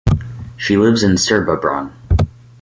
She 0.57 0.77
lives 0.77 1.03
in 1.03 1.11
Srbobran. 1.11 1.91